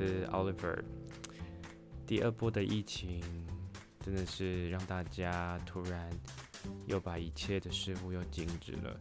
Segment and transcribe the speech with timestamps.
[0.00, 0.82] 是 Oliver。
[2.06, 3.22] 第二波的疫情
[4.02, 6.10] 真的是让大家突然
[6.86, 8.98] 又把一切的事物又静止了。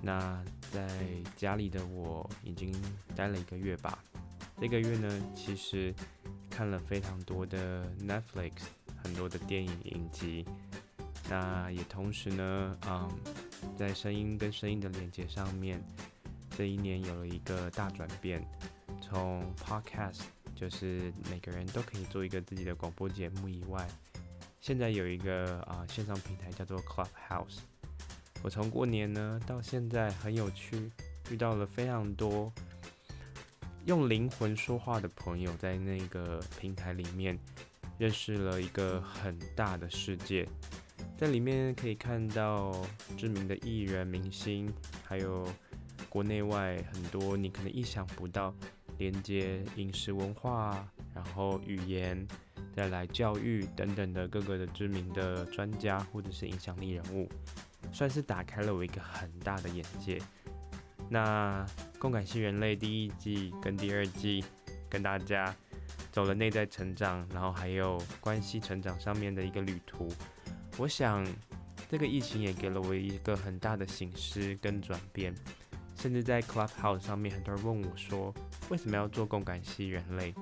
[0.00, 0.88] 那在
[1.36, 2.72] 家里的我已经
[3.16, 3.98] 待了一个月吧。
[4.60, 5.92] 这个月呢，其实
[6.48, 8.52] 看了非常多的 Netflix，
[9.02, 10.46] 很多的电影影集。
[11.28, 13.10] 那也同时呢，嗯，
[13.76, 15.82] 在声音跟声音的连接上面，
[16.50, 18.46] 这一年有了一个大转变。
[19.14, 20.22] 从 Podcast
[20.56, 23.88] 就是每个人都可以做一个自己的广播节目以外，
[24.60, 27.58] 现在有一个啊、线上平台叫做 Clubhouse。
[28.42, 30.90] 我从过年呢到现在很有趣，
[31.30, 32.52] 遇到了非常多
[33.86, 37.38] 用灵魂说话的朋友，在那个平台里面
[37.98, 40.44] 认识了一个很大的世界，
[41.16, 42.84] 在里面可以看到
[43.16, 45.48] 知名的艺人、明星，还有
[46.08, 48.52] 国内外很多你可能意想不到。
[48.98, 52.26] 连接饮食文化，然后语言，
[52.74, 57.28] 再来教育等等的各个的知名的专家或者是影响力人物，
[57.92, 60.20] 算是打开了我一个很大的眼界。
[61.08, 61.66] 那
[61.98, 64.42] 共感性人类第一季跟第二季
[64.88, 65.54] 跟大家
[66.10, 70.08] 走了内在成长，然后还有关系成长上面的一个旅途。
[70.78, 71.26] 我想
[71.90, 75.34] 这个疫情也给了我一个很大的醒思跟转变，
[75.94, 78.34] 甚至在 Clubhouse 上面，很多人问我说。
[78.70, 80.34] 为什么要做共感系人类？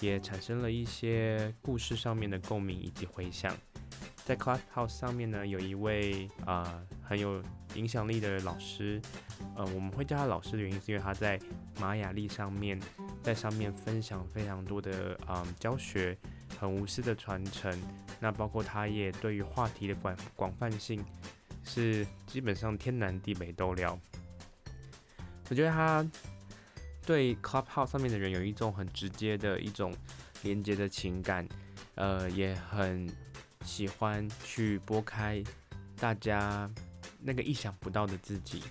[0.00, 3.56] 也产生了一些故事上面的共鸣以及回响。
[4.24, 7.42] 在 Clubhouse 上面呢，有一位啊、很有
[7.74, 9.00] 影响力的老师，
[9.56, 11.38] 呃，我们会叫他老师的原因是因为他在
[11.80, 12.80] 玛雅历上面，
[13.22, 16.16] 在上面分享非常多的啊、教学，
[16.58, 17.76] 很无私的传承。
[18.20, 21.04] 那包括他也对于话题的广广泛性，
[21.64, 23.98] 是基本上天南地北都聊。
[25.48, 26.04] 我觉得他。
[27.04, 29.92] 对 Clubhouse 上面的人有一种很直接的一种
[30.42, 31.46] 连接的情感，
[31.96, 33.10] 呃，也很
[33.64, 35.42] 喜欢去拨开
[35.96, 36.70] 大家
[37.20, 38.62] 那个意想不到的自己。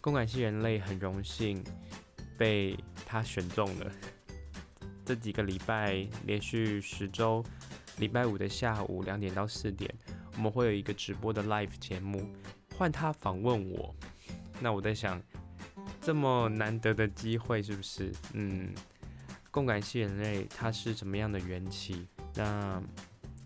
[0.00, 1.62] 共感系人类很荣幸
[2.36, 2.76] 被
[3.06, 3.92] 他选中了。
[5.04, 7.44] 这几个礼拜连续十周，
[7.98, 9.88] 礼拜五的下午两点到四点，
[10.36, 12.28] 我们会有一个直播的 live 节目，
[12.76, 13.94] 换他访问我。
[14.60, 15.22] 那我在想。
[16.00, 18.12] 这么难得的机会，是不是？
[18.32, 18.72] 嗯，
[19.50, 22.06] 共感系人类它是怎么样的缘起？
[22.34, 22.82] 那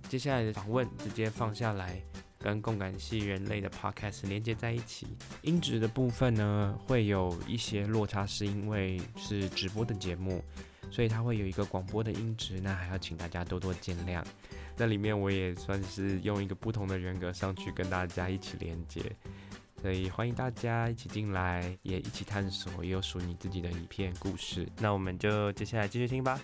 [0.09, 2.01] 接下来的访问直接放下来，
[2.39, 5.07] 跟共感系人类的 podcast 连接在一起。
[5.43, 10.45] 音质的部分呢，会有一些落差，是因为是直播的节目，
[10.91, 14.23] 所以它会有一个广播的音质，那还要请大家多多见谅。
[14.77, 19.01] 那里面我也算是用一个不同的人格上去跟大家一起连接。
[19.85, 24.67] 所以欢迎大家一起进来，也一起探索，也有属你自己的一片故事。
[24.81, 26.41] 那我们就接下来继续听吧。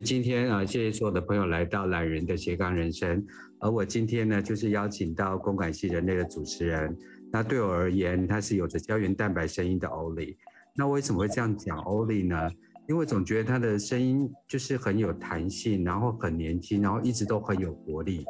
[0.00, 3.22] 今天啊，谢谢所有的朋友来到懒人的斜杠人生。
[3.60, 6.96] 而我今天呢，就是邀请到公感系人类的主持人。
[7.30, 10.34] 那对我而言，他是有着胶原蛋白声音的 Oli。
[10.74, 12.50] 那为什么会这样讲 Oli 呢？
[12.88, 18.24] 因为总觉得他的声音就是很有弹性，然后很年轻，然后一直都很有活力。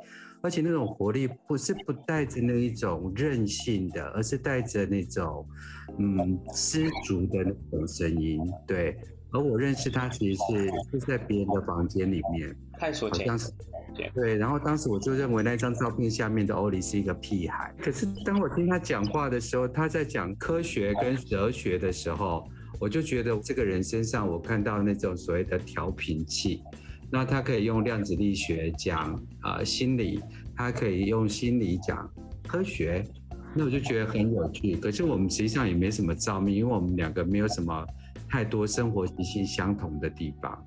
[0.47, 5.45] 而且那种活力不是不带着那一种任性的，而是带着那种
[5.99, 8.41] 嗯知足的那种声音。
[8.65, 8.97] 对，
[9.33, 13.51] 而我认识他其实是就是在别人的房间里面，太说好像是
[14.15, 14.37] 对。
[14.37, 17.75] 然后当时我就认为那张照片下面的欧里是一个屁孩。
[17.83, 26.63] 可是当我听他讲话的时候，他在讲科学跟哲学的时候，我就觉得这个人身上我看到那种所谓的调频器。
[27.09, 30.21] 那他可以用量子力学讲啊、呃、心理，
[30.56, 32.11] 他可以用心理讲
[32.49, 33.05] 科学，
[33.55, 34.75] 那我就觉得很有趣。
[34.77, 37.87] 可是我们实际上也没什么照面，因为我们两个没有什么
[38.28, 40.65] 太多生活习性相同的地方。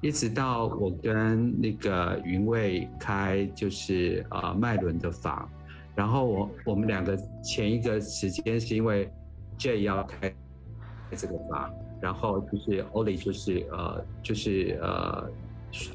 [0.00, 5.48] 一直到我跟那个云蔚开就是呃麦伦的房，
[5.96, 9.10] 然后我我们两个前一个时间是因为
[9.58, 10.32] J 要开
[11.10, 15.28] 这个房，然后就是 Oli 就是呃就是呃。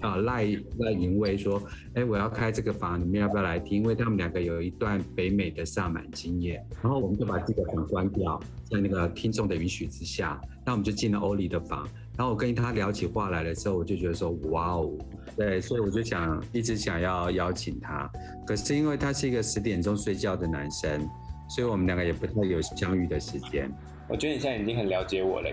[0.02, 0.46] 啊，赖
[0.80, 1.62] 赖云威说
[1.96, 3.82] ：“哎，我要开这个房，你们要不要来听？
[3.82, 6.66] 因为他们两个有一段北美的萨满经验。
[6.82, 8.40] 然后我们就把这个房关掉，
[8.70, 11.88] 在那个听众的允许之下，那我们就进了欧里的房。
[12.18, 14.92] 然后我跟他聊起话来的时候，我就觉得说，哇哦，
[15.38, 18.10] 对，所以我就想一直想要邀请他。
[18.46, 21.08] 可是因为他是一个十点钟睡觉的男生，
[21.50, 23.72] 所以我们两个也不太有相遇的时间。
[24.10, 25.50] 我觉得你现在已经很了解我了。”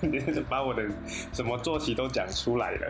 [0.00, 0.18] 你
[0.48, 0.82] 把我的
[1.32, 2.88] 什么作息都讲出来了？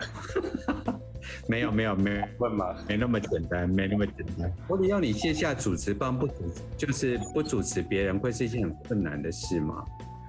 [1.47, 2.75] 没有没有没有问吗？
[2.87, 4.51] 没那么简单，没那么简单。
[4.67, 6.33] 我得要你卸下主持棒，不主
[6.77, 9.83] 就是不主持别人，会是一件很困难的事吗？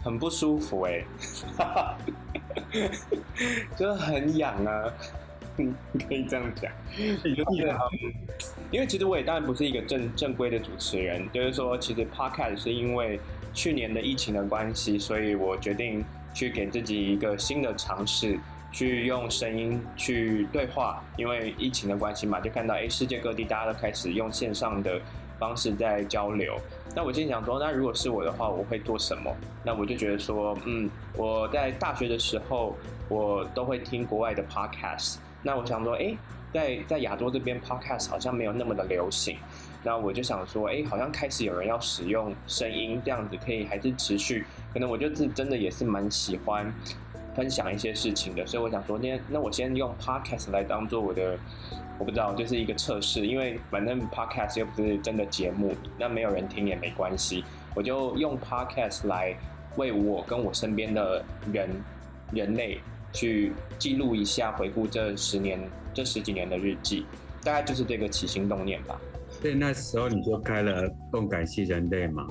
[0.04, 1.02] 很不舒服哎、
[1.60, 1.96] 欸。
[3.76, 4.92] 就是很痒啊，
[5.58, 5.74] 嗯，
[6.08, 7.78] 可以这样讲，就是嗯，
[8.70, 13.18] 因为其实我也当然不是一个正正规的主持人，就是说，其实 Podcast 是因为
[13.54, 18.38] 去年的疫情的关系，所以我决定去给自己一个新的尝试，
[18.70, 25.00] 去用声音去对话，因为疫情的关系嘛，就看到哎，世界各地大家都开始用线上的
[25.38, 26.56] 方式在交流。
[26.94, 29.34] 那我心想说，那如果是我的话，我会做什么？
[29.64, 32.76] 那我就觉得说，嗯，我在大学的时候，
[33.08, 35.16] 我都会听国外的 podcast。
[35.42, 36.14] 那我想说，哎，
[36.52, 39.36] 在在亚洲这边 podcast 好像没有那么的流行。
[39.82, 44.46] 那我就想说，哎，好像开始有人要使用声音，这样子可以还是持续。
[44.72, 46.72] 可能我就是真的也是蛮喜欢
[47.34, 51.38] 分享一些事情的，所以我想说，那那我先用 podcast 来当做我的。
[51.98, 57.44] 我不知道，就是一个测试，因为反正 podcast 又不是真的节目，那没有人听也没关系，
[57.76, 59.36] 我就用 podcast 来
[59.76, 61.68] 为我跟我身边的人
[62.32, 62.80] 人类
[63.12, 65.60] 去记录一下，回顾这十年、
[65.92, 67.06] 这十几年的日记，
[67.44, 69.00] 大概就是这个起心动念吧。
[69.40, 72.26] 所以那时候你就开了共感系人类吗？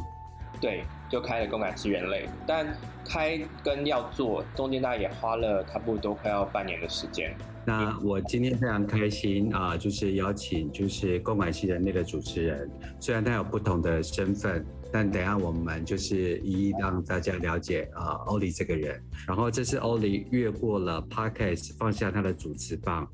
[0.60, 2.68] 对，就开了共感系人类，但
[3.04, 7.36] 开跟要做中间大概也花了差不多快要半年的时间。
[7.66, 12.70] 那我今天非常开心啊，就是邀请就是共感系人类的主持人，
[13.00, 19.02] 虽然他有不同的身份，但等下我们就是一一让大家了解啊，Oli 这个人。
[19.28, 23.10] 然后这是 Oli 越过了 Podcast，放下他的主持棒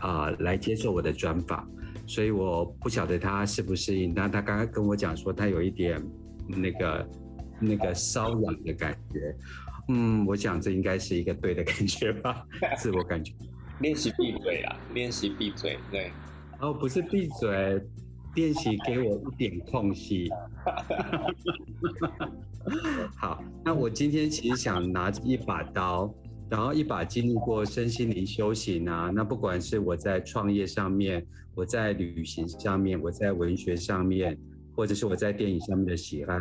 [0.00, 1.68] 啊，来接受我的专访，
[2.06, 4.14] 所以我不晓得他适不适应。
[4.14, 6.00] 但他刚刚跟我讲说他有一点
[6.46, 7.08] 那个
[7.60, 9.34] 那个瘙痒的感觉，
[9.88, 12.46] 嗯，我想这应该是一个对的感觉吧，
[12.78, 13.32] 自我感觉。
[13.80, 16.10] 练习闭嘴啊，练习闭嘴，对。
[16.60, 17.80] 哦，不是闭嘴，
[18.38, 20.30] 练习给我一点空隙。
[23.16, 26.14] 好，那我今天其实想拿着一把刀，
[26.48, 31.26] 然后一把经历过身心灵修行啊，那不管是我在创业上面，
[31.56, 34.38] 我在旅行上面，我在文学上面，
[34.76, 36.38] 或者是我在电影上面的喜爱，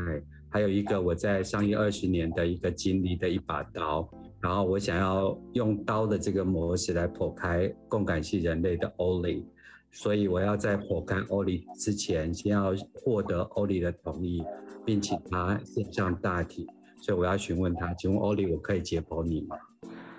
[0.49, 4.07] 还有一个我在商业二十年的一个经历的一把刀。
[4.39, 9.44] 然后我想要用刀的这个模式来剖开共感系人类的 only
[9.99, 14.44] 所以我要在剖开 Oli 之前，先要获得 Oli 的同意，
[14.85, 16.67] 并请他献上大体。
[17.01, 19.57] 所以我要询问他，请问 Oli，我可以解剖你吗？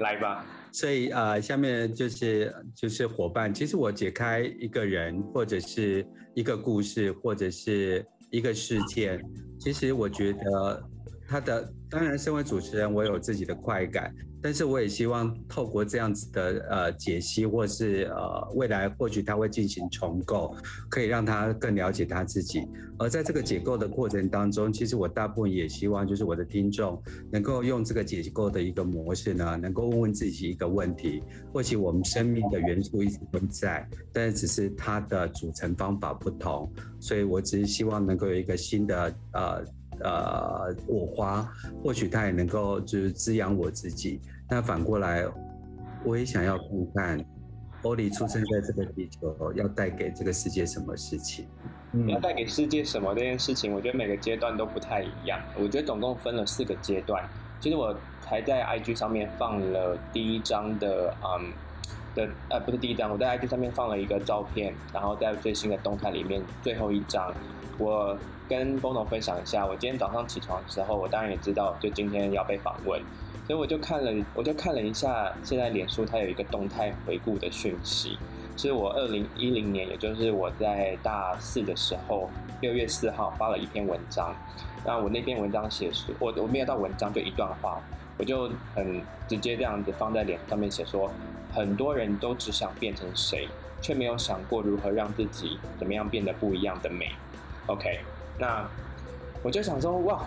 [0.00, 0.44] 来吧。
[0.72, 6.04] 所以呃，下面就是就是伙伴，其实我解开一个人，或者是
[6.34, 9.24] 一个故事，或者是一个事件，
[9.60, 10.82] 其实我觉得。
[11.28, 20.54] 他的当然，身为主持人，我有自己的快感，但是我也希望透过这样子的呃解析，或是呃未来或许他会进行重构，
[20.90, 22.66] 可以让他更了解他自己。
[22.98, 31.22] 而在这个解构的过程当中，其实我大部分也希望就是我的听众能够用这个解构的一个模式呢，能够问问自己一个问题：
[31.52, 36.70] 或许我们生命的元素一直都在，但是只是它的组成方法不同。
[37.00, 39.64] 所以我只是希望能够有一个新的呃。
[40.00, 41.48] 呃，火花，
[41.82, 44.20] 或许它也能够就是滋养我自己。
[44.48, 45.26] 那反过来，
[46.04, 47.24] 我也想要看看
[47.82, 51.46] ，Oli 出生在这个地球，要带给这个世界什么事情？
[51.92, 55.40] 嗯，要带给世界什么这件事情，我觉得每个阶段都不太一样。
[55.56, 57.28] 我觉得总共分了四个阶段。
[57.60, 57.94] 其实我
[58.24, 61.52] 还在 IG 上面放了第一张的，嗯
[62.14, 67.34] 的，呃，不是第一张，我在 IG 上面放了一个照片，然后在最新的动态里面最后一张，
[67.78, 68.16] 我。
[68.48, 73.00] 跟 Bono 分享一下，我今天早上起床的时候，我当然也知道，就今天要被访问，
[73.46, 78.18] 所以我就看了，我就看了一下，现在脸书它有一个动态回顾的讯息，
[78.56, 84.34] 是我二零一零年，也就是我在大四的时候，六月四号发了一篇文章，
[84.84, 87.80] 那我那篇文章写，我我没有到文章就一段话，
[88.18, 91.10] 我就很直接这样子放在脸上面写说，
[91.52, 93.46] 很多人都只想变成谁，
[93.82, 97.12] 却没有想过如何让自己怎么样变得不一样的美
[97.66, 98.00] ，OK。
[98.38, 98.64] 那
[99.42, 100.24] 我就想说，哇，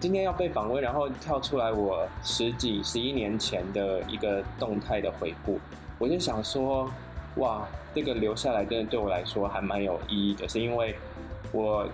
[0.00, 5.60] 今天要被访问，然后跳出来我十几、十一年前的一个动态的回顾，
[5.98, 6.90] 我就想说，
[7.36, 10.96] 哇，这个留下来真的对我来说还蛮有意义的，是因为
[11.52, 11.86] 我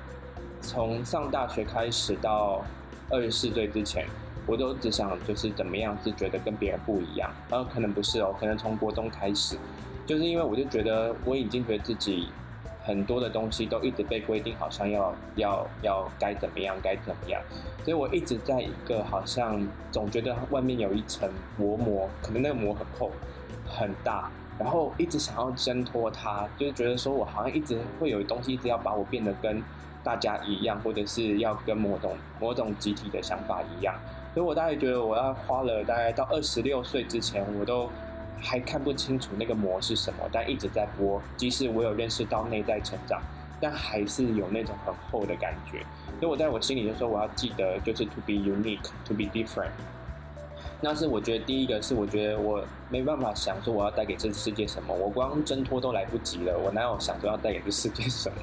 [0.62, 2.64] 从上大学开始到
[3.10, 4.06] 二十四岁之前，
[4.46, 9.58] 我都只想就是怎么样是觉得跟别人不一样，然后可能不是哦，可能从国中开始，
[10.06, 12.28] 就是因为我就觉得我已经觉得自己。
[12.88, 17.38] 很多的东西都一直被规定，好像要要要该怎么样，该怎么样，
[17.84, 23.10] 所以我一直在一个好像总觉得外面有一层薄膜，可能那个膜很厚
[23.66, 29.62] 很大，然后一直想要挣脱它，就是觉得说我好像一直会有东西一直要把我变得跟
[30.02, 33.94] 大家一样，或者是要跟某种某种集体的想法一样，
[34.32, 37.90] 所以我大概觉得我要花了大概到二十六岁之前，我都
[38.40, 43.20] 还看不清楚那个膜是什么，但一直在播，即使我有认识到内在成长，
[43.60, 45.80] 但还是有那种很厚的感觉。
[46.18, 49.70] 所以我在我心里就说，我要记得就是 to be unique，to be different。
[50.80, 58.36] 那是我觉得第一个是，我觉得我没办法想说我要带给这个世界什么，我光挣脱都来不及了，我哪有想说要带给这世界什么？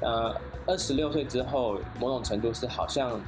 [0.00, 0.34] 呃，
[0.66, 3.20] 二十六岁之后，某种程度是好像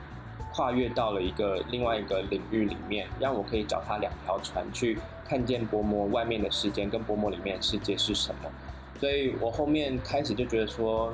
[0.52, 4.98] 跨越到了一个另外一个领域里面，让我可以脚踏两条船去
[5.28, 8.50] 看见薄膜外面的世界跟薄膜里面的世界是什么。
[9.00, 11.12] 所以我后面开始就觉得说，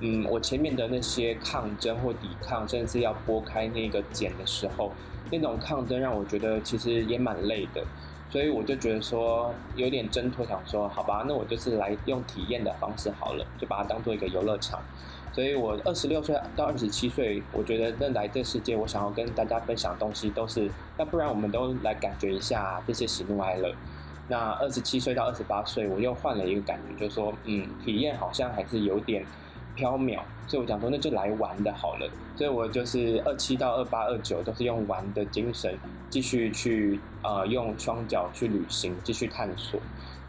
[0.00, 4.92] 嗯，我前面的那些抗争或抵抗，甚至是要拨开那个茧的时候。
[5.32, 7.82] 那种抗争让我觉得其实也蛮累的，
[8.30, 14.80] 所以我就觉得说有点挣脱，想说好吧，那我就是来用体验的方式好了，就把它当做一个游乐场。
[15.34, 23.74] 所以我二十六岁到二十七岁，我觉得那来这世界，我想要跟大家分享的东西都是，那不然我们都来感觉一下这些喜怒哀乐。
[24.28, 29.26] 那二十七岁到二十八岁，我又换了一个感觉，就是说，嗯，体验好像还是有点。
[29.76, 35.76] 飘渺，所以我讲说那就来玩的好了，所以我就是二七到二八二九都是用玩的精神
[36.08, 39.80] 继续去呃用双脚去旅行，继续探索。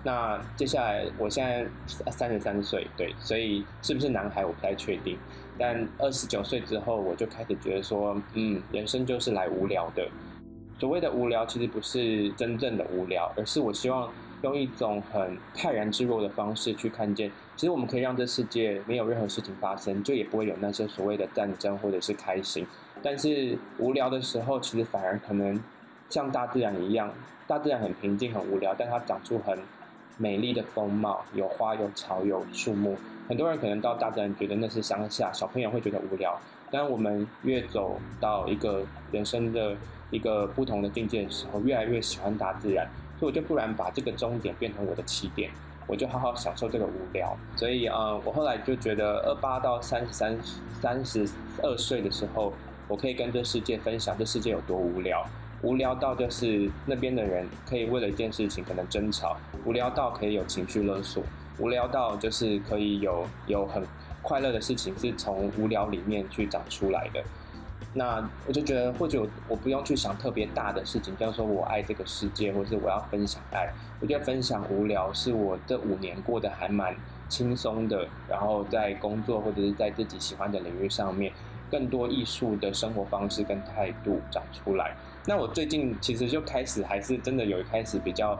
[0.06, 1.68] 那接下来我现在
[2.12, 5.18] 三十三岁，对，所以是不是男孩我不太确定，
[5.58, 10.08] 但二十九岁之后我就开始觉得说，嗯，人生就是来无聊的。
[10.80, 14.10] 所谓的无聊其实不是真正的无聊，而是我希望。
[14.44, 22.64] 用一种很泰然自若的方式去看见，其实我们可以让这世界没有任何事情发生，就也不会有那些所谓的战争或者是开心。
[23.02, 25.60] 但是无聊的时候，其实反而可能
[26.10, 27.12] 像大自然一样，
[27.48, 29.58] 大自然很平静、很无聊，但它长出很
[30.18, 32.98] 美丽的风貌，有花、有草、有树木。
[33.28, 36.40] 很多人可能到大自然觉得那是乡下，小朋友会觉得无聊。
[36.72, 39.76] 但我们越走到一个人生的
[40.12, 42.88] 一个不同的境界的时候，越来越喜欢大自然。
[43.18, 45.50] 所以我就不然把这个终点变成我的起点，
[45.88, 47.36] 我就好好享受这个无聊。
[47.56, 50.38] 所以呃，我后来就觉得二八到三十三、
[50.82, 51.26] 三十
[51.64, 52.52] 二岁的时候，
[52.88, 55.26] 我可以跟这世界分享这世界有多无聊，
[55.62, 61.24] 无聊到就是那边的人可以为了一件事情可能争吵，无聊到可以有情绪勒索，
[61.58, 63.84] 无聊到就是可以有有很
[64.22, 67.24] 快乐的事情是从无聊里面去长出来的。
[67.98, 73.72] 那我就觉得，或者我不用去想特别大的事情，叫做我爱这个世界，或是我要分享爱。
[74.02, 76.94] 我觉得分享无聊是我这五年过得还蛮
[77.30, 81.32] 轻松的，然后在工作或者是在自己喜欢的领域上面，
[81.72, 84.94] 更多艺术的生活方式跟态度长出来。
[85.26, 88.40] 那我最近其实就开始，还是真的有一开始比较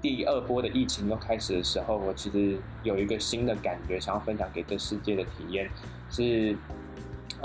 [0.00, 5.70] 第二波的疫情又开始的时候，我其实有一个新的感觉，想要分享给这世界的体验
[6.10, 6.56] 是。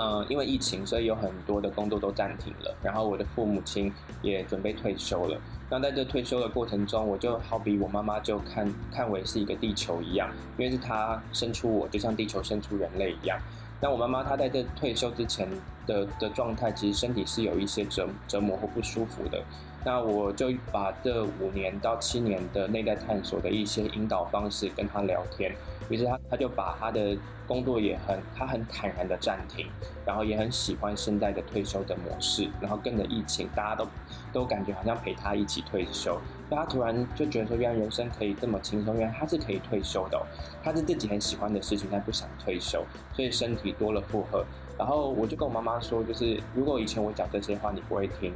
[0.02, 2.74] 嗯，因为疫情，所以有很多的工作都暂停了。
[2.82, 3.92] 然后我的父母亲
[4.22, 5.38] 也准备退休了。
[5.70, 13.38] 那在这退休的过程中，我就好比我妈妈就看看为是一个地球一样，因为是她生出我，就像地球生出人类一样。
[13.82, 15.50] 那我妈妈她在这退休之前
[15.90, 19.44] 的的状态，其实身体是有一些折折磨或不舒服的。
[19.84, 25.56] 那我就把这五年到七年的内在探索的一些引导方式跟他聊天。
[25.90, 27.18] 于是他他就把他的
[27.48, 29.66] 工作也很他很坦然的暂停，
[30.06, 33.88] 然后也很喜欢现在的退休的模式，然后跟着疫情，大家都
[34.32, 36.14] 都感觉好像陪他一起退休，
[36.48, 40.22] 所以他突然就觉得说，原来人生可以这么轻松，原来他是可以退休的，
[40.62, 44.46] 他是自己很喜欢的事情，但不想退休，所以身体多了负荷。
[44.80, 48.34] 然后我就跟我妈妈说，就是如果以前我讲这些话你不会听，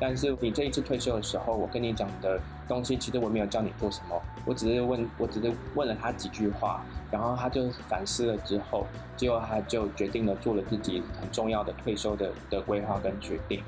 [0.00, 8.86] 但是你这一次退休的时候，我跟你讲的东西，其实我没有教你做什么，我只是问，我只是问了他几句话，然后他就反思了之后，
[9.18, 13.62] 最后他就决定了做了自己很重要的退休的的规划跟决定。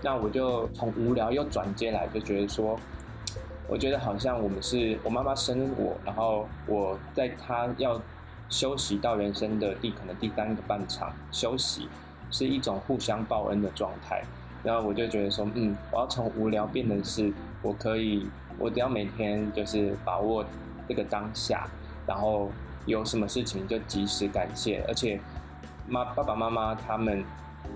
[0.00, 2.80] 那我就从无聊又转接来，就觉得说，
[3.68, 8.00] 我觉得好像我们是我妈妈生我，然后我在她要。
[8.48, 11.88] 休息到人生的第可能第三个半场，休息
[12.30, 14.22] 是一种互相报恩的状态。
[14.62, 20.44] 然后我就觉得说，嗯，我要从无聊变成是，我可以，我只要每天就是把握
[20.88, 21.68] 这个当下，
[22.06, 22.50] 然后
[22.84, 25.20] 有什么事情就及时感谢，而且
[25.86, 27.24] 妈爸爸妈妈他们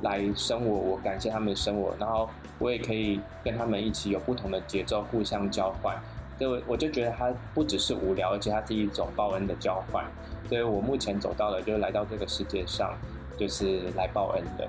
[0.03, 5.97] 来生我，我感谢他们生我，然后我也可以跟他们一起有不同的节奏，互相交换。
[6.41, 10.03] 所以我就觉得它不只是无聊，而且它是一种报恩的交换。
[10.49, 12.99] 所以我目前走到了，就是来到这个世界上，
[13.37, 14.69] 就是来报恩的。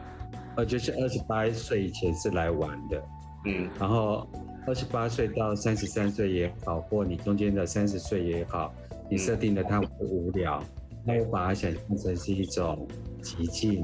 [0.58, 3.02] 呃，就是二十八岁以前是来玩的，
[3.46, 4.28] 嗯，然后
[4.68, 8.74] 二十八岁到三十三岁也好，或你中间的三十岁也好，
[9.10, 10.62] 你设定的它会无聊，
[11.06, 12.86] 那我把它想象成是一种
[13.24, 13.82] 寂静，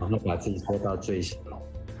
[0.00, 1.36] 然后把自己做到最小，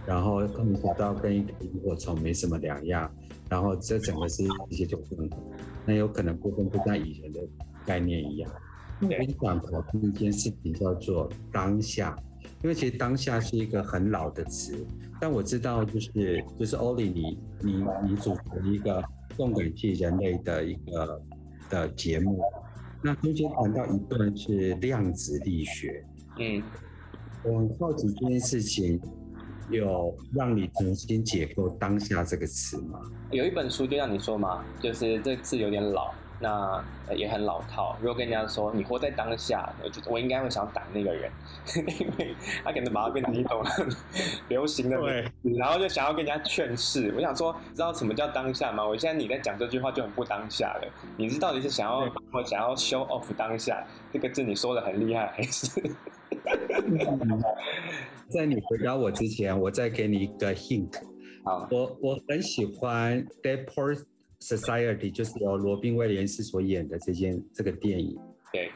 [0.06, 3.12] 然后可能小到跟一个萤火虫没什么两样，
[3.48, 5.38] 然后这整个世界就更好。
[5.84, 7.40] 那有可能部分不像以前的
[7.84, 8.50] 概念一样。
[9.00, 12.16] 我跟你讲讨论一件事情叫做当下，
[12.62, 14.86] 因为其实当下是一个很老的词，
[15.20, 19.04] 但我知道就是就是 Oli 你你你组成一个
[19.36, 21.22] 动感系人类的一个
[21.68, 22.40] 的节目，
[23.02, 26.02] 那中间谈到一段是量子力学，
[26.38, 26.62] 嗯，
[27.44, 28.98] 我很好奇这件事情
[29.70, 33.00] 有让你重新解构当下这个词吗？
[33.30, 36.12] 有一本书就像你说嘛，就是这字有点老。
[36.38, 37.96] 那也很老套。
[37.98, 41.32] 如果跟人家说你活在当下，我觉得我应该会想打那个人，
[41.98, 43.64] 因为他可能把它变成一种
[44.48, 47.10] 流行的对，然后就想要跟人家劝世。
[47.16, 48.86] 我想说，知道什么叫当下吗？
[48.86, 50.86] 我现在你在讲这句话就很不当下了。
[51.16, 53.82] 你是到底是想要我想要 show off 当下
[54.12, 54.42] 这个字？
[54.42, 55.70] 你说的很厉害，还是？
[58.28, 60.92] 在你回答我之前，我再给你一个 hint。
[61.44, 64.02] 好，我我很喜欢 Dead Poets
[64.40, 68.18] Society 就是由罗宾威廉斯所演的这件这个电影，
[68.52, 68.70] 对，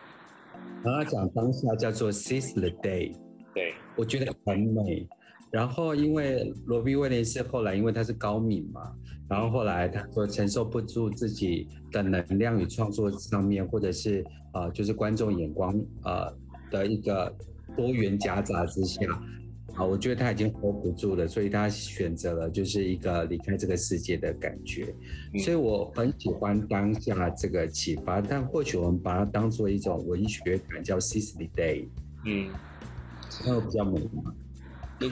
[0.85, 3.17] 然后他讲当下叫做 Seize the Day，
[3.53, 5.09] 对，我觉得很美。
[5.51, 8.95] 然后因为罗宾威廉斯后来因为他是高敏嘛，
[9.29, 16.33] 然后后来他说承受不住自己的能量与创作上面，或者是呃就是观众眼光呃
[16.71, 17.37] 的一个
[17.77, 19.03] 多元夹杂之下。
[19.81, 24.95] 啊，我觉得他已经 hold 不住了，所以他选择了就是一个离开这个世界的感觉。
[25.33, 31.89] 嗯、所以我很喜欢当下这个启发，但或许我们把它当做一种文学感，叫 the Day。
[32.27, 32.51] 嗯，
[33.47, 34.35] 那我比较美吗？
[34.99, 35.11] 你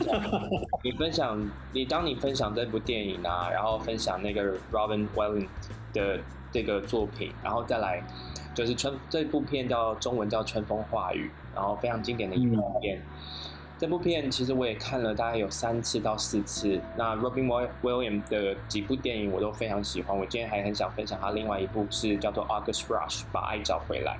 [0.84, 5.48] 你分享，你当你分享这部电影啊，然后分享那个 Robin Williams
[5.94, 6.20] 的
[6.52, 8.06] 这个作品，然后再来
[8.54, 11.24] 就是春这部片叫中文叫《春风化雨》，
[11.56, 12.98] 然后非常经典的一部片。
[12.98, 13.02] 嗯
[13.78, 16.80] 这部片其实我也看了大概有三次到四次。
[16.96, 17.46] 那 Robin
[17.80, 20.18] Williams 的几部电影我都非常喜欢。
[20.18, 24.18] 我今天还很想分享他另外一部是叫做《August Rush》，把爱找回来。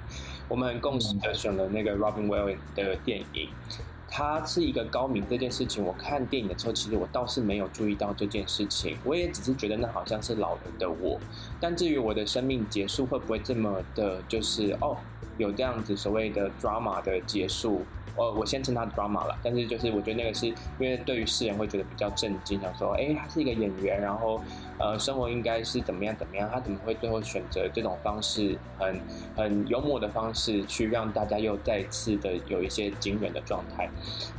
[0.49, 3.49] 我们很共识的选了那个 Robin Williams 的电影。
[4.11, 8.97] 他是一个高明这件事情，我看电影的时候其实我倒是没有注意到这件事情。
[9.05, 11.19] 我也只是觉得那好像是老人的我。
[11.61, 14.97] 但至于我的生命结束会不会这么的，就是哦，
[15.37, 17.85] 有这样子所谓的 drama 的结束。
[18.19, 24.41] 呃，我先称他 drama 了，但是就是我觉得那个是因为对于世人会觉得比较震惊，想说，哎，他是一个演员，然后
[24.79, 29.01] 呃，生活应该是怎么样怎么样，他怎么会最后选择这种方式，很
[29.37, 33.89] 很幽默的方式去让大家又再次的有一些惊人的状态。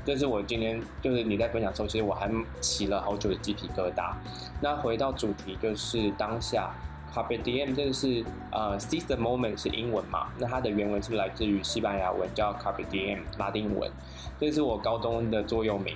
[0.05, 4.13] 这是我今天就是你在分享的时候，其实我还起了好久的鸡皮疙瘩。
[4.61, 6.69] 那回到主题，就是当下。
[7.13, 10.27] Carpe diem 这个是呃，seize the moment 是英文嘛？
[10.37, 13.91] 那它的原文是来自于西班牙文，叫 Carpe diem 拉丁文。
[14.39, 15.95] 这是我高中的座右铭。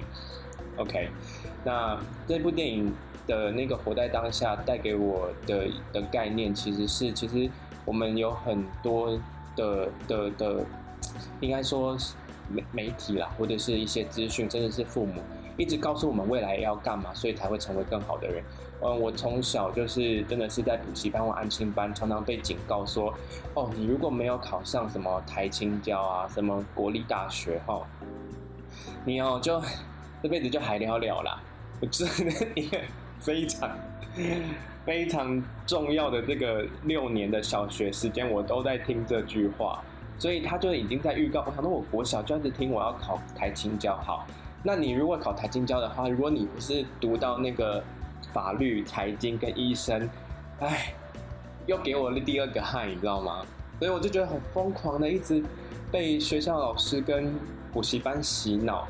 [0.77, 1.09] OK，
[1.63, 2.91] 那这部电影
[3.27, 7.49] 的那个活在当下带给我的的概念，其实是其实
[7.85, 9.17] 我们有很多
[9.55, 10.65] 的的的，
[11.41, 11.95] 应该说
[12.49, 15.21] 媒媒体啦，或者是一些资讯，甚至是父母，
[15.57, 18.43] 一直告诉我们未来要干嘛，所以才会成为更好的人。
[18.85, 23.13] 嗯，我从小就是真的是在补习班或安亲班，常常被警告说，
[23.53, 27.83] 哦，你如果没有考上什么台清教啊，什么国立大学，哦，
[29.05, 29.61] 你哦就
[30.21, 31.41] 这辈子就还了了啦。
[31.79, 32.77] 我真的一个
[33.21, 33.69] 非常
[34.85, 39.81] 非常重要的这个六年的小学时间，我都在听这句话，
[40.17, 41.41] 所以他就已经在预告。
[41.47, 44.27] 我想说，我国小就一直听我要考台清教，好，
[44.61, 47.81] 那你如果考台清教的话，如果你不是读到那个。
[48.33, 50.09] 法律、财经跟医生，
[50.59, 50.93] 哎，
[51.67, 53.45] 又给我了第二个害，你知道吗？
[53.79, 55.43] 所以我就觉得很疯狂的，一直
[55.91, 57.33] 被学校老师跟
[57.71, 58.87] 补习班洗脑，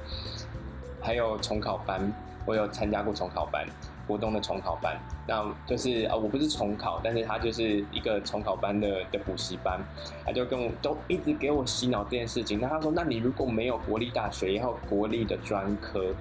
[1.02, 2.12] 还有重考班，
[2.46, 3.66] 我有参加过重考班，
[4.06, 9.80] 国中的重考班，那就是啊，我不是重考，但是他就是一个重考班的的补习班，
[10.26, 12.60] 他就跟我都一直给我洗脑这件事情。
[12.62, 16.14] 那他说，那你如果没有国立大学，也要国立的专科。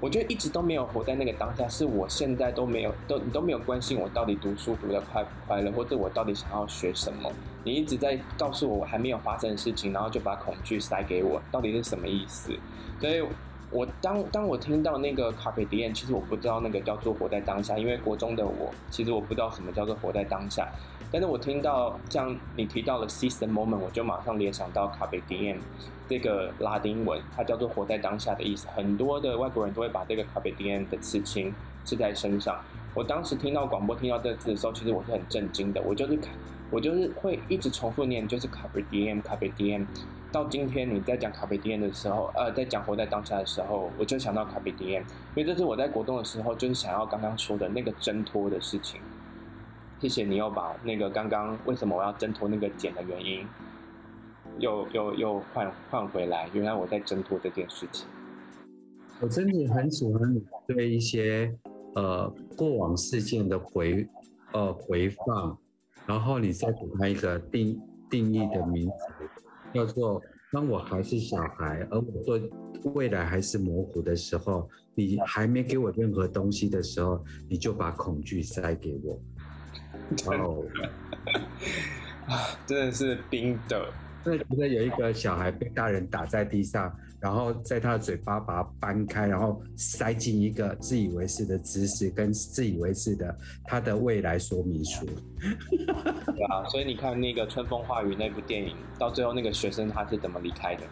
[0.00, 7.30] 我觉得一直都没有活在那个当下，是我现在都没有都你都没有关心我到底读书读得快不快乐，或者我到底想要学什么。
[7.64, 12.52] 你一直在告诉我还没有发生的事情，然后就把恐惧塞给我，到底是什么意思？
[13.00, 13.22] 所以，
[13.70, 20.68] 我当当我听到那个 Carpe Diem，其实我不知道那个叫做活在当下，因为国中的我其实我不知道什么叫做活在当下。
[21.10, 25.56] 但是我听到像你提到了 seize the moment，我就马上联想到 Carpe Diem
[26.08, 28.66] 这个拉丁文，它叫做活在当下的意思。
[28.74, 32.60] 很多的外国人都会把这个 Carpe Diem 的刺青刺在身上。
[32.94, 35.80] 我当时听到广播听到这个字的时候，其实我是很震惊的。
[35.82, 36.18] 我就是
[36.70, 39.86] 我就是会一直重复念，就是 carpe diem，carpe diem。
[40.30, 45.00] 到今天你在讲 carpe diem 的时候，呃，在讲活在当下的时候，我就想到 carpe diem，
[45.34, 49.00] 因为这是我在国中的时候就是想要刚刚说的那个挣脱的事情。
[50.00, 53.44] 谢谢你又把那个刚刚为什么我要挣脱那个茧的原因，
[54.60, 58.06] 又又又换换回来，原来我在挣脱这件事情。
[59.20, 61.52] 我真的很喜欢你对一些
[61.96, 64.08] 呃过往事件的回
[64.52, 65.58] 呃回放，
[66.06, 68.94] 然后你再给他一个定定义的名词。
[69.74, 72.48] 叫做当我还是小孩，而我对
[72.94, 79.20] 未来还是模糊的时候，你还没给我任何东西的时候，你就把恐惧塞给我。
[80.26, 80.64] 哦，
[82.26, 83.86] 啊，真的是冰的。
[84.24, 95.06] 真的觉得有一个小孩被大人打在地上，然后在他的嘴巴把它掰开，然后塞进一个自以为是的知识跟自以为是的他的未来说明书。
[96.26, 100.82] 对啊，所以你看那个《春风化雨》那部电影，到最后那个学生他是怎么离开的？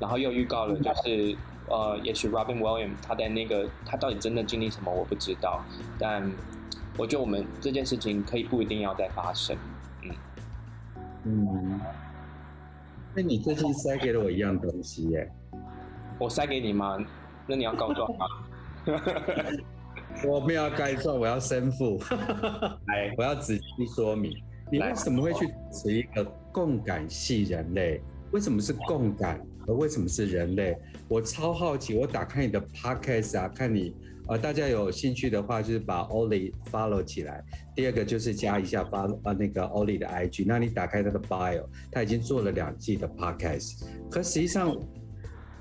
[0.00, 1.36] 然后又预告了，就是
[1.68, 5.64] 呃，也许 Robin Williams 他的那个他到底真的经历什么我不知道，
[5.98, 6.28] 但
[6.96, 9.56] 我觉得我们这件事情可以不一定要再发生。
[10.02, 10.16] 嗯
[11.24, 11.80] 嗯。
[13.16, 15.30] 那你最近塞给了我一样东西耶？
[16.18, 16.98] 我塞给你吗？
[17.46, 18.26] 那你要告状吗？
[20.26, 22.00] 我没有要告状，我要申复。
[22.86, 24.32] 来，我要仔细说明，
[24.70, 28.00] 你为什么会去持一个共感系人类？
[28.30, 30.76] 为什么是共感，而为什么是人类？
[31.08, 33.96] 我超好奇，我打开你的 podcast 啊，看你。
[34.26, 37.44] 呃，大家有兴趣的话，就是把 Oli follow 起来。
[37.74, 40.44] 第二个就是加一下发呃那个 Oli 的 IG。
[40.46, 43.84] 那你打开他的 bio，他已经做了两季的 podcast。
[44.10, 44.74] 可实际上，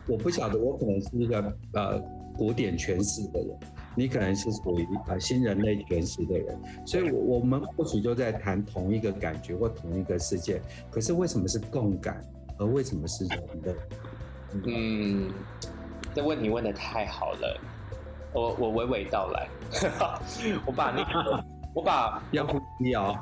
[0.07, 2.01] 我不晓得，我可能是一个呃
[2.37, 3.59] 古典诠释的人，
[3.97, 6.57] 你可能是属于呃新人类诠释的人。
[6.85, 10.61] 所以，我我们或许就在谈同一个感觉或同一个世界。
[10.89, 12.25] 可是为什么是共感，
[12.57, 13.75] 而为什么是人类？
[14.67, 15.33] 嗯，
[16.15, 17.59] 这问题问的太好了。
[18.33, 19.47] 我我娓娓道来，
[20.65, 21.43] 我把那个，
[21.73, 23.17] 我把 要呼吸哦，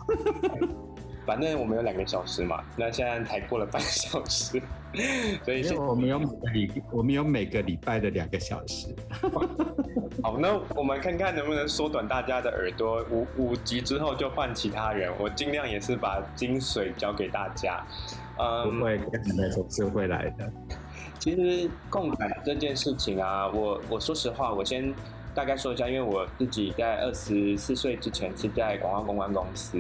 [1.26, 4.62] 反正我们有两个小时嘛，那现在才过了半小时，
[5.44, 8.96] 所以我们有每个礼，我们有每个礼拜的两个小时。
[10.24, 17.86] 好，那我们看看能不能缩短大家的耳朵，五五集之后就换其他人，我尽量也是把精髓交给大家。
[18.40, 20.52] 嗯，不会，肯定总是会来的。
[21.22, 24.92] 其实共感这件事情啊，我我说实话，我先
[25.36, 29.80] 大概说一下，因为我自己在二十四岁之前是在广告公关公司，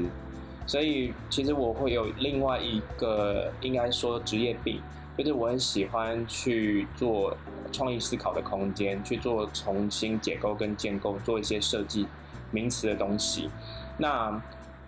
[0.67, 4.79] 所以其实我会有另外一个应该说职业病，
[5.17, 7.35] 就是我很喜欢去做
[7.71, 12.05] 创意思考的空间，去做重新解构跟建构，做一些设计
[12.51, 13.49] 名词的东西。
[13.97, 14.39] 那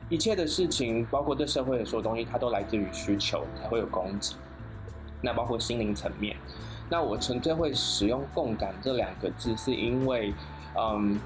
[0.08, 4.36] 一切的事情，包括对社会的所有东西，它都来自于需求，才会有供给。
[5.24, 6.36] 那包括心灵层面，
[6.90, 10.34] 那我纯粹会使用“共感”这两个字，是因为，
[10.78, 11.18] 嗯，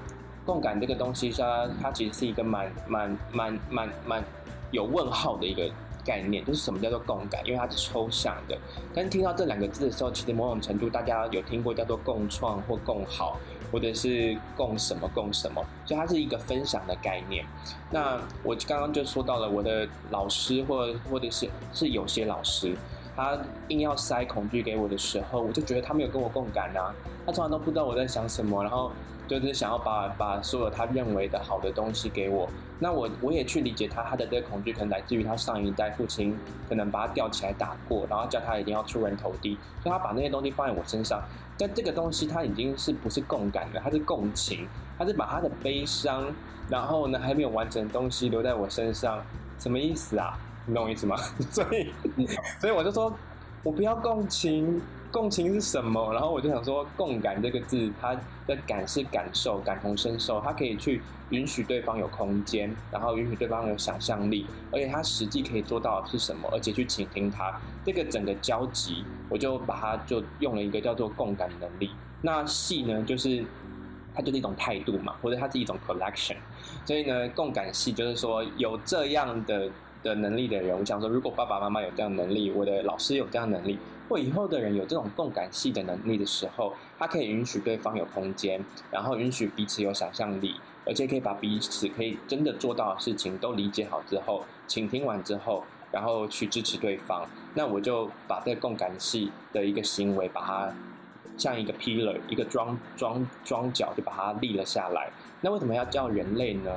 [0.46, 4.24] 共感这个东西，它它其实是一个蛮蛮蛮蛮蛮
[4.70, 5.68] 有问号的一个
[6.04, 7.44] 概念，就是什么叫做共感？
[7.44, 8.56] 因为它是抽象的。
[8.94, 13.36] 但是听到这两个字的时候，其实某种程度大家有听过叫做共创或共好，
[13.72, 17.44] 或者是共什么共什么，所以它是一个分享的概念。
[17.90, 22.76] 那我刚刚就说到了我的老师，或或者是是有些老师。
[23.18, 26.94] 他硬要塞恐惧给我的时候，我就觉得他没有跟我共感啊。
[27.26, 28.92] 他从来都不知道我在想什么，然后
[29.26, 32.48] 就是想要把把所有他认为的好的东西给我。
[32.78, 41.20] 那我我也去理解他，他的这个恐惧可能来自于他上一代父亲可能把他吊起来打过，然后叫他一定要出人头地，所以他把那些东西放在我身上。
[41.58, 43.80] 但这个东西他已经是不是共感了？
[43.82, 46.24] 他是共情，他是把他的悲伤，
[46.70, 49.20] 然后呢还没有完成的东西留在我身上，
[49.58, 50.38] 什么意思啊？
[50.68, 51.16] 你懂我意思吗？
[51.50, 51.90] 所以，
[52.60, 53.10] 所以我就说，
[53.62, 54.78] 我不要共情，
[55.10, 56.12] 共情是什么？
[56.12, 58.14] 然后我就想说，共感这个字，它
[58.46, 61.00] 的感是感受，感同身受，它可以去
[61.30, 66.46] 允许对方有空间，然后允许对方有想象力，而且它实际可以做到的是什么？
[66.52, 71.90] 而且去倾听他，这个整个交集，我就把它就用了一个叫做共感能力。
[72.20, 73.42] 那戏呢，就是
[74.14, 76.36] 它就是一种态度嘛，或者它是一种 collection。
[76.84, 79.70] 所以呢，共感戏就是说有这样的。
[80.02, 90.54] 的能力的人，我想说，如果爸爸妈妈有这样能力，我的老师有这样能力，或以后的人有这种共感系的能力的时候，他可以允许对方有空间，然后允许彼此有想象力，
[90.86, 97.26] 而且可以把彼此可以真的做到的事情都理解好之后，倾听完之后，然后去支持对方。
[97.54, 100.72] 那我就把这个共感系的一个行为，把它
[101.36, 105.10] 像一个 pillar，一个桩桩桩脚，就把它立了下来。
[105.40, 106.70] 那为什么要叫人类呢？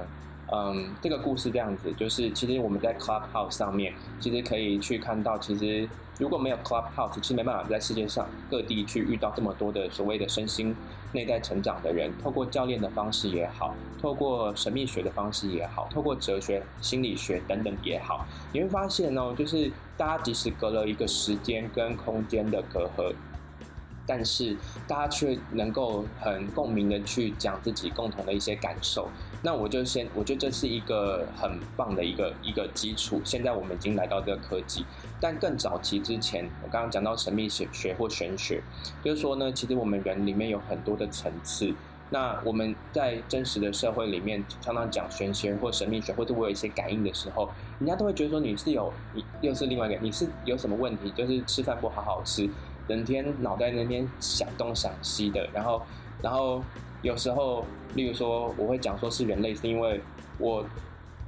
[0.54, 5.88] 嗯，这个故事这样子，就是其实我们在 Clubhouse 上面，其实可以去看到，其实
[6.20, 10.76] 如果没有 Clubhouse，其实没办法在世界上各地去遇到这么多的所谓的身心
[11.14, 12.12] 内在成长的人。
[12.22, 23.14] 透过教练的方式也好，透过神秘学的方式也好，透过哲学、心理学等等也好，你会发现哦，就是大家即使隔了一个时间跟空间的隔阂。
[24.12, 24.54] 但是
[24.90, 29.08] 大家却能够很共鸣的去讲自己共同的一些感受，
[29.42, 33.22] 那我就先，我觉得这是一个很棒的一个一个基础。
[33.24, 34.86] 现在我们已经来到这个科技，
[35.22, 38.62] 但更早期之前，我刚刚讲到神秘学学或玄学，
[39.02, 41.74] 就是说呢，其实我们人里面有很多的层次。
[42.10, 52.50] 那我们在真实的社会里面，常常讲玄学或神秘学，或者我有一些感应的时候，人家都会觉得说你是有，你又是另外一个，你是有什么问题，就是吃饭不好好吃。
[52.92, 55.82] 整天脑袋那边想东想西的，然后，
[56.22, 56.62] 然后
[57.02, 60.02] 有时候，例如说，我会讲说是人类，是因为
[60.38, 60.66] 我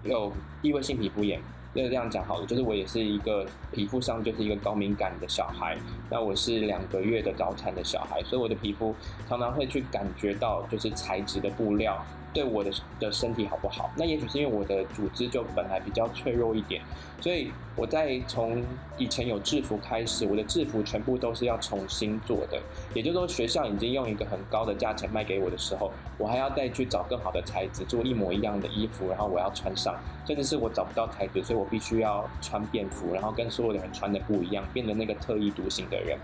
[0.04, 0.30] 有
[0.62, 1.40] 异位性皮肤炎。
[1.74, 5.78] 那这样讲好了，就是我也是一个皮肤上就是一个高敏感的小孩。
[6.10, 8.94] 那我是两个月的早产的小孩，所以我的皮肤
[9.30, 12.06] 常常会去感觉到，就是材质的布料。
[12.34, 13.92] 对我的的身体好不好？
[13.96, 16.82] 那也许是因为我的组织就本来比较脆弱一点，
[17.22, 18.64] 所以我在从
[18.98, 22.60] 以前有制服开始，我的制服全部都是要重新做的。
[22.94, 29.96] 也就是说，学校已经用一个很高的价钱卖给我的时候，我还要再去找更好的材质做一模一样的衣服，然后我要穿上。
[30.26, 36.18] 甚至是我找不到材质，所以我必须要穿便服，然后跟所有的人穿的不一样，变得那个特立独行的人。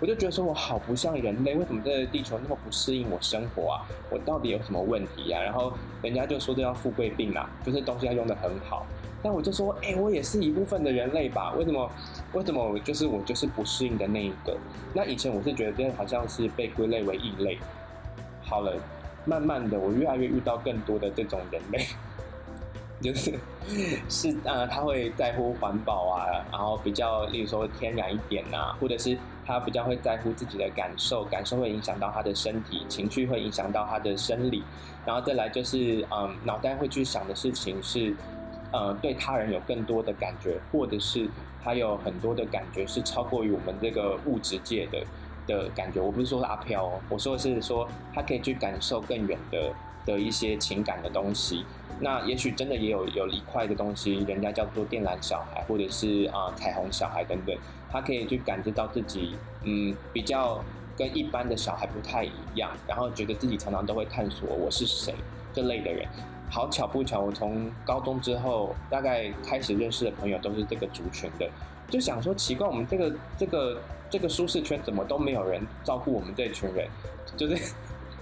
[0.00, 3.82] 我就觉得说我好不像人类，为什么这个地球那么不适应我生活啊？
[4.08, 5.42] 我到底有什么问题啊？
[5.50, 8.86] 然后人家就说这叫富贵病啦，就是东西要用得很好。
[9.20, 11.52] 但我就说，哎、我也是一部分的人类吧？
[11.58, 11.90] 为什么？
[12.32, 14.56] 为什么就是我就是不适应的那一个？
[14.94, 17.58] 那以前我是觉得这好像是被归类为异类。
[18.42, 18.80] 好了，
[19.24, 21.84] 慢慢的我越来越遇到更多的这种人类。
[23.00, 23.32] 就是
[24.08, 34.62] 是呃，他会在乎环保啊，然后比较，例如说天然一点啊，或者是他比较会在乎自己的感受，感受会影响到他的身体，情绪会影响到他的生理，
[35.06, 38.14] 然后再来就是嗯，脑袋会去想的事情是，
[38.72, 41.26] 呃，对他人有更多的感觉，或者是
[41.62, 45.04] 他有很多的感觉是超过于我们这个物质界的
[45.46, 46.00] 的感觉。
[46.00, 49.72] 我不是说阿飘哦，我说的是说他可以去感受更远的
[50.10, 51.64] 的一些情感的东西。
[52.02, 57.54] 那也许真的也有有一块的东西，人家叫做电缆小孩，或者是啊、彩虹小孩等等，
[57.92, 60.64] 他可以去感知到自己，嗯，比较
[60.96, 65.14] 跟一般的小孩不太一样，然后觉得自己常常都会探索我是谁
[65.52, 66.08] 这类的人。
[66.50, 71.46] 好巧不巧，我从高中之后，大概开始认识的朋友都是这个族群的，
[71.90, 76.88] 就想说奇怪，我们这个这个这个舒适圈怎么都没有人照顾我们这群人，
[77.36, 77.74] 就是。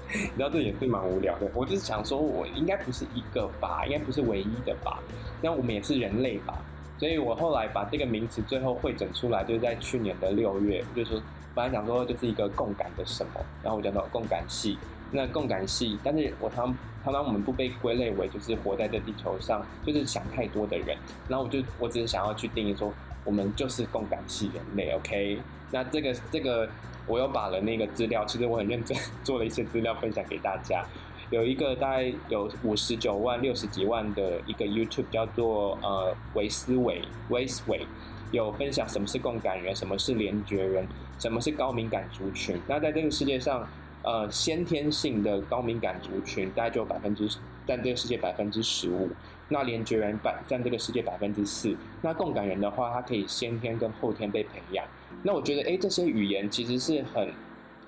[0.12, 4.98] 你知道这也是蛮无聊的，我就是想说，我应该不是一个吧，应该不是唯一的吧，
[5.42, 6.58] 那我们也是人类吧，
[6.98, 11.22] 所以我后来把这个名词最后会整出来，就是在去年的六月，就是说
[11.54, 14.78] 本来想说就是一个共感的什么，然后我讲到共感系，
[15.10, 20.96] 那共感系，但是我常常常我们不被归类为就是活在这地球上就是想太多的人，
[21.28, 22.92] 然后我就我只是想要去定义说，
[23.24, 25.38] 我们就是共感系人类，OK，
[25.70, 26.68] 那这个这个。
[27.10, 30.84] 我又把了那个资料，其实我很认真做了一些资料分享给大家。
[31.30, 37.86] 有一个大概有五十九万、六十几万的一个 YouTube 叫做呃维思维斯伟
[38.30, 40.86] 有分享什么是共感人，什么是连觉人，
[41.18, 42.60] 什么是高敏感族群。
[42.66, 43.66] 那在这个世界上，
[44.02, 47.26] 呃，先天性的高敏感族群大概就有百分之
[47.66, 49.08] 占这个世界百分之十五。
[49.48, 51.76] 那连觉人百占这个世界百分之四。
[52.02, 54.84] 那共感人的话，它可以先天跟后天被培养。
[55.22, 57.32] 那我觉得，哎，这些语言其实是很、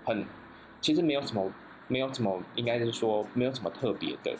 [0.04, 0.24] 很，
[0.80, 1.52] 其实没有什么，
[1.86, 4.34] 没有什么，应该是说没有什么特别的。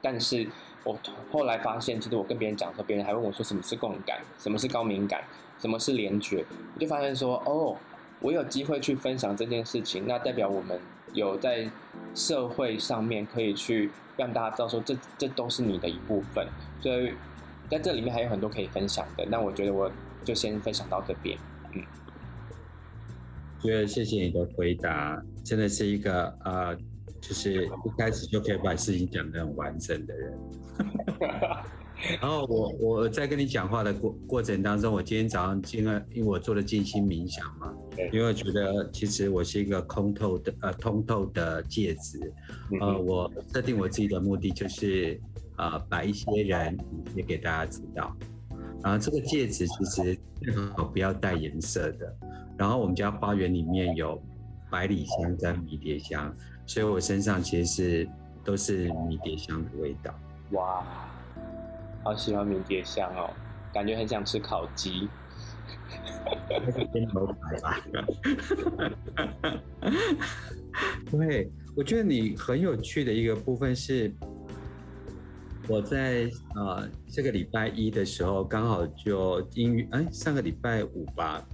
[0.00, 0.46] 但是
[0.82, 0.98] 我
[1.30, 5.22] 后来发现，其实我跟别人讲的时候，别人还问我说，什么是共感，什么是高敏感，
[5.58, 7.76] 什么是连觉，我就发现说，哦，
[8.18, 10.80] 我有机会去分享这件事情，那代表我们
[11.12, 11.70] 有在
[12.14, 16.46] 社会上面可以去让大家知道说，这这都是你的一部分。
[16.80, 17.12] 所以
[17.70, 19.24] 在这里面还有很多可以分享的。
[19.26, 19.90] 那我觉得我
[20.24, 21.38] 就先分享到这边。
[21.74, 21.82] 嗯，
[23.60, 26.76] 觉得谢谢你的回答，真的是一个呃，
[27.20, 30.38] 就是一开始就可以把事情讲得很完整的人。
[32.20, 37.72] 然后我我在跟你讲话的过过程当中，我今天早上进了因为我做了静心冥想嘛，
[38.12, 42.32] 因为我觉得其实我是一个空透的呃通透的戒指，
[42.80, 45.20] 呃，我设定我自己的目的就是
[45.56, 46.76] 呃把一些人
[47.14, 48.14] 也给大家知道。
[48.82, 52.16] 然后这个戒指其实最好不要带颜色的。
[52.58, 54.20] 然后我们家花园里面有
[54.70, 56.34] 百里香跟迷迭香，
[56.66, 58.08] 所以我身上其实是
[58.44, 60.12] 都是迷迭香的味道。
[60.50, 60.84] 哇，
[62.02, 63.30] 好喜欢迷迭香哦，
[63.72, 65.08] 感觉很想吃烤鸡。
[66.92, 67.80] 先牛排吧。
[71.10, 74.12] 对，我觉得你很有趣的一个部分是，
[75.68, 81.46] 我在呃这个礼拜一的时候，刚好就英语哎上个礼拜五吧。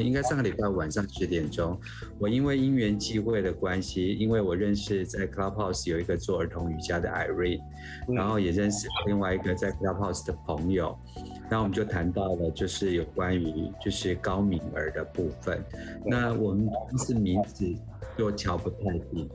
[0.00, 1.78] 应该上个礼拜晚上十点钟，
[2.18, 7.60] 我因为因缘际会的关系，因为我认识在 Clubhouse 有一个做儿童瑜伽的 Irene，
[8.08, 10.98] 然后也认识另外一个在 Clubhouse 的朋友，
[11.50, 15.62] 然后我们就谈到了就是有关于就是高敏儿的部分。
[16.06, 17.66] 那我们是名字
[18.16, 19.28] 就瞧不太定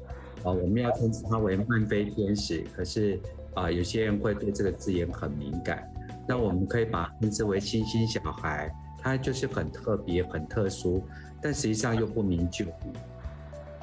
[0.43, 3.19] 啊，我们要称之他为曼菲天使，可是
[3.53, 5.87] 啊有些人会对这个字眼很敏感，
[6.27, 8.73] 那我们可以把它称之为星星小孩。
[8.99, 11.03] 它就是很特别、很特殊，
[11.41, 12.71] 但实际上又不明就里。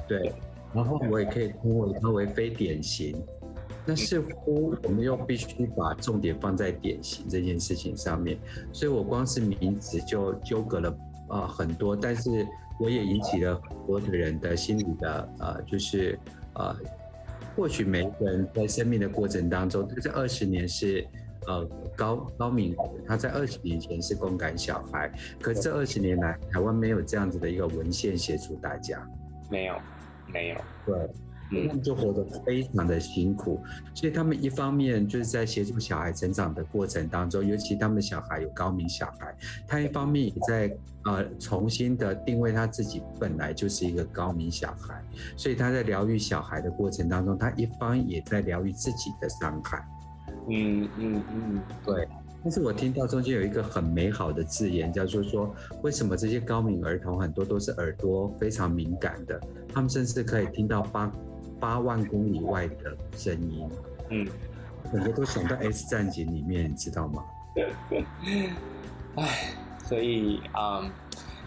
[0.07, 0.33] 对，
[0.73, 3.15] 然后我也可以称为它为非典型。
[3.85, 8.37] 那似乎我们又必须把重点放在典型这件事情上面，
[8.73, 10.97] 所以我光是名字就纠葛了
[11.27, 12.45] 啊、很多，但是
[12.79, 16.19] 我也引起了很多的人的心理的呃，就是
[16.53, 16.75] 呃，
[17.55, 21.05] 或许每一个人在生命的过程当中，这二十年是。
[21.47, 29.07] 呃，高高敏，他在二十年前是共感小孩，可是这二十年来，台湾没有这样子的一个文献协助大家，
[29.49, 29.75] 没有，
[30.33, 33.61] 没有，对，他们就活得非常的辛苦，
[33.93, 39.35] 所以他们一方面就是在协助小孩成长的过程当中，尤其他们的小孩有高敏小孩，
[39.67, 44.99] 他一方面也在呃重新的定位他自己本来就是一个高敏小孩，
[45.37, 49.85] 所以他在疗愈小孩的过程当中，他一方也在疗愈自己的伤害。
[50.49, 52.07] 嗯嗯嗯，对。
[52.43, 59.39] 但是我听到中间有一个很美好的字眼，叫做说，为什么这些高敏儿童很多都是耳朵非常敏感的，
[59.73, 61.11] 他们甚至可以听到八
[61.59, 63.67] 八万公里外的声音。
[64.09, 64.27] 嗯，
[64.91, 67.23] 很多都想到《S 战警》里面，你知道吗？
[67.55, 68.05] 对对。
[69.15, 69.53] 唉，
[69.85, 70.81] 所以啊。
[70.81, 70.89] Um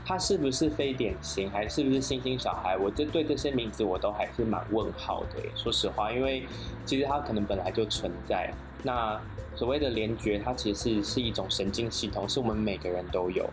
[0.06, 2.78] 他是不是非典型，还是不是星星小孩？
[2.78, 5.37] 我这对这些名字我都还是蛮问号的。
[5.54, 6.46] 说实话，因为
[6.87, 8.50] 其实他可能本来就存在。
[8.83, 9.21] 那
[9.57, 13.49] 所谓的联觉，它其实是是一种神经系统，是我们每个人都有。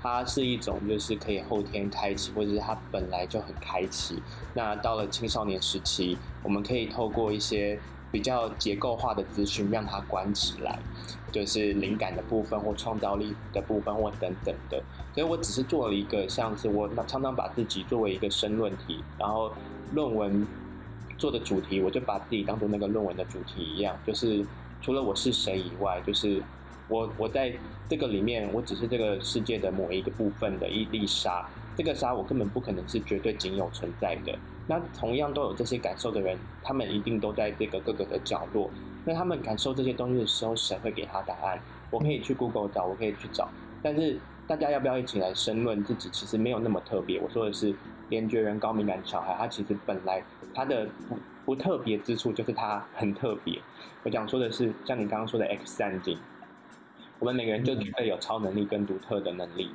[0.00, 4.22] 它是一种就是可以后天开启，或者是它本来就很开启。
[4.54, 7.80] 那到了青少年时期，我们可以透过一些
[8.12, 10.78] 比较结构化的资讯，让它关起来，
[11.32, 14.80] 就是灵感的部分或创造力的部分或等等的。
[15.14, 19.50] 所以我只是做了一个，像是我常常把自己作为一个申论题，然后
[19.92, 20.46] 论文
[21.16, 24.46] 做的主题，我就把自己当做那个论文的主题一样，就是
[24.80, 26.42] 除了我是谁以外，就是
[26.88, 27.52] 我我在
[27.88, 34.38] 这个里面，我只是这个世界的某一个部分的一粒沙，这个沙我根本不可能是绝对仅有存在的。
[34.66, 38.70] 那同样都有这些感受的人，他们一定都在这个各个的角落。
[39.04, 41.58] 那他们感受这些东西的时候，谁会给他答案？
[41.90, 43.48] 我可以去 Google 找，我可以去找，
[43.82, 44.18] 但是。
[44.48, 46.08] 大家要不要一起来申论自己？
[46.10, 47.20] 其实没有那么特别。
[47.20, 47.74] 我说的是，
[48.08, 50.22] 联觉人高敏感小孩，他其实本来
[50.54, 50.88] 他的
[51.48, 53.58] 不不特别之处就是它很特别。
[54.02, 56.18] 我想说的是，像你刚刚说的 X 战警，
[57.18, 59.70] 我们每个人就具备有超能力跟独特的能力，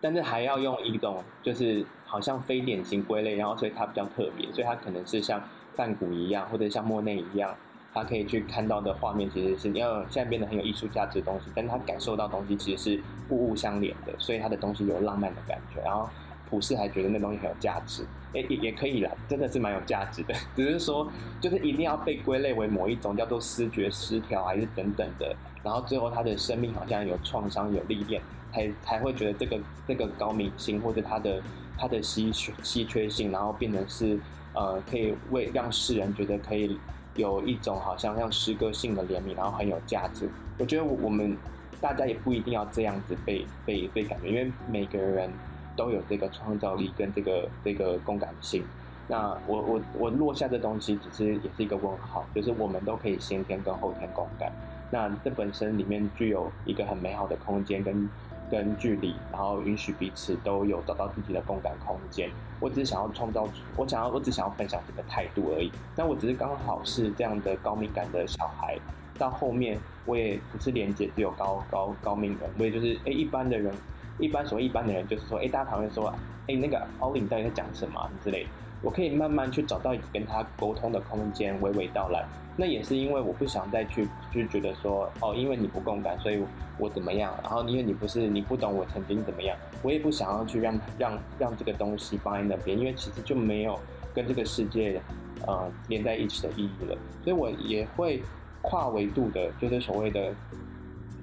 [0.00, 5.42] 但是还要用一种就是好像非典型归类，然后所以它比较特别，所以它可能是像
[5.74, 7.54] 梵谷一样，或者像莫内一样。
[7.92, 15.82] 他可以去看到的画面，其实是你要现在变得很有艺术价值的东西，但是他感受到东西其实是物物相连的，所以他的东西有浪漫的感觉。
[15.82, 16.08] 然后
[16.48, 20.34] 普世还觉得那东西很有价值，哎，也也可以啦，真的是蛮有价值的。
[20.56, 25.34] 只是说，就是一定要被归类为某一种叫做思觉失调，还是等等的。
[25.62, 31.42] 然后最后他的生命好像有创伤、有历练，才才会觉得这个这个高敏性或者他的
[31.76, 34.18] 他的稀缺稀缺性，然后变成是
[34.54, 36.78] 呃，可以为让世人觉得可以。
[37.16, 40.30] 有一种好像像诗歌性的怜悯，然后很有价值。
[40.58, 41.36] 我觉得我们
[41.80, 45.28] 大家也不一定要这样子被被被感觉，因为每个人
[45.76, 48.64] 都有这个创造力跟这个这个共感性。
[49.08, 54.52] 那我我我落下的东西只是也是一个问号，就是我们都可以先天跟后天共感。
[54.90, 58.08] 那这本身里面具有一个很美好的空间跟。
[58.50, 62.28] 跟距离，然后允许彼此都有找到自己的共感空间。
[62.58, 63.46] 我只是想要创造，
[63.76, 65.70] 我想要，我只想要分享这个态度而已。
[65.94, 68.76] 但我只是刚好是这样的高敏感的小孩，
[69.16, 73.72] 到后面我也不是连接只有高高高敏感，我也就是哎一般的人，
[74.20, 76.12] 一般所谓一般的人就是说，哎大家讨论说，
[76.46, 78.50] 哎那个奥林到底在讲什么之类的。
[78.82, 82.24] 我可以慢慢去找到一个跟他沟通的空间，娓娓道来。
[82.56, 86.42] 那也是因为我不想再去，就觉得说，哦，因为你不共感，所以
[86.78, 87.38] 我怎么样？
[87.42, 93.78] 然后因为你不是，你不懂我曾经怎么样，我也不想要去让让让这个东西放在那边，因为其实就没有
[94.14, 94.98] 跟这个世界
[95.46, 96.96] 呃连在一起的意义了。
[97.22, 98.22] 所以我也会
[98.62, 100.32] 跨维度的，就是所谓的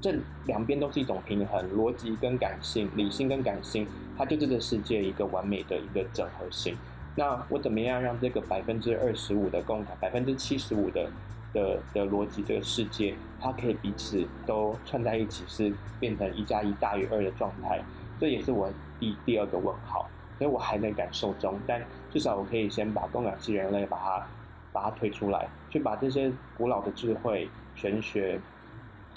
[0.01, 3.87] 这两边都是一种平衡，逻辑跟感性，理性跟感性，
[4.17, 6.75] 它就这个世界一个完美的一个整合性。
[7.15, 11.09] 那我怎么样让这个百分之二十五的共感，百分之七十五的
[11.53, 17.81] 的的逻辑这个世界，它可以彼此都串在一起，是变成一加一大于二的状态？
[18.19, 18.69] 这也是我
[18.99, 20.07] 第第二个问号。
[20.37, 21.81] 所以我还在感受中，但
[22.11, 24.27] 至少我可以先把共感系人类把它
[24.71, 28.39] 把它推出来，去把这些古老的智慧、玄学、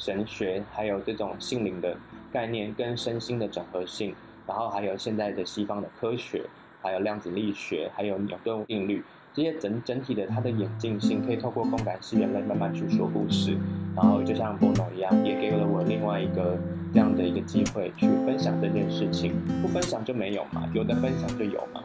[0.01, 1.95] 神学，还有这种心灵的
[2.33, 4.15] 概念跟身心的整合性，
[4.47, 6.43] 然后还有现在的西方的科学，
[6.81, 9.05] 还有量子力学，还有牛顿定律。
[9.33, 13.57] 这些整整体的它的演进性，可以透过共感系人类慢慢去说故事，
[13.95, 16.59] 然后就像波诺一样，也给了我另外一个
[16.93, 19.33] 这样的一个机会去分享这件事情。
[19.63, 21.85] 不分享就没有嘛，有的分享就有嘛。